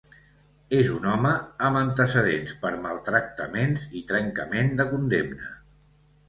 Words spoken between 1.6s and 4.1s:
amb antecedents per maltractaments i